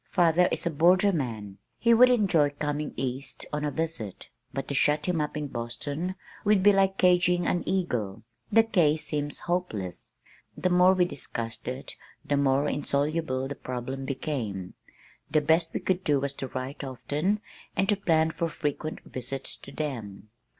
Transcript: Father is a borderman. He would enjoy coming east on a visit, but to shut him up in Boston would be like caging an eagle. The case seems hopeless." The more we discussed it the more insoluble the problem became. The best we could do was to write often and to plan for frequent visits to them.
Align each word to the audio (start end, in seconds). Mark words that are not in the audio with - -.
Father 0.09 0.47
is 0.51 0.65
a 0.65 0.71
borderman. 0.71 1.59
He 1.77 1.93
would 1.93 2.09
enjoy 2.09 2.49
coming 2.57 2.91
east 2.97 3.45
on 3.53 3.63
a 3.63 3.69
visit, 3.69 4.29
but 4.51 4.67
to 4.67 4.73
shut 4.73 5.05
him 5.05 5.21
up 5.21 5.37
in 5.37 5.45
Boston 5.45 6.15
would 6.43 6.63
be 6.63 6.73
like 6.73 6.97
caging 6.97 7.45
an 7.45 7.61
eagle. 7.69 8.23
The 8.51 8.63
case 8.63 9.03
seems 9.05 9.41
hopeless." 9.41 10.09
The 10.57 10.71
more 10.71 10.95
we 10.95 11.05
discussed 11.05 11.67
it 11.67 11.97
the 12.25 12.35
more 12.35 12.67
insoluble 12.67 13.47
the 13.47 13.53
problem 13.53 14.05
became. 14.05 14.73
The 15.29 15.41
best 15.41 15.71
we 15.71 15.79
could 15.79 16.03
do 16.03 16.19
was 16.19 16.33
to 16.37 16.47
write 16.47 16.83
often 16.83 17.39
and 17.77 17.87
to 17.87 17.95
plan 17.95 18.31
for 18.31 18.49
frequent 18.49 19.01
visits 19.01 19.55
to 19.57 19.71
them. 19.71 20.31